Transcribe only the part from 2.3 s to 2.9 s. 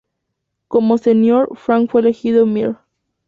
Mr.